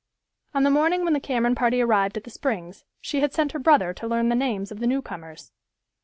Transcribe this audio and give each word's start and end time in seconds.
On 0.55 0.63
the 0.63 0.71
morning 0.71 1.03
when 1.03 1.13
the 1.13 1.19
Cameron 1.19 1.53
party 1.53 1.79
arrived 1.79 2.17
at 2.17 2.23
the 2.23 2.31
Springs, 2.31 2.85
she 3.01 3.19
had 3.19 3.35
sent 3.35 3.51
her 3.51 3.59
brother 3.59 3.93
to 3.93 4.07
learn 4.07 4.29
the 4.29 4.35
names 4.35 4.71
of 4.71 4.79
the 4.79 4.87
newcomers. 4.87 5.51